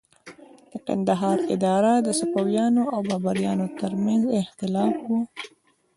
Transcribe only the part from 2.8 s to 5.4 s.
او بابریانو تر منځ د اختلاف وه.